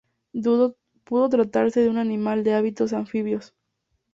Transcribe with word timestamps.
Pudo 1.03 1.29
tratarse 1.29 1.79
de 1.81 1.89
un 1.89 1.99
animal 1.99 2.43
de 2.43 2.55
hábitos 2.55 2.91
anfibios. 2.91 3.53